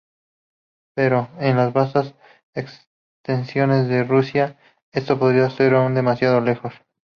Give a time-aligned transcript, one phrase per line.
[0.95, 2.15] Pero en las vastas
[2.55, 4.57] extensiones de Rusia,
[4.91, 6.73] esto podría ser aún demasiado lejos.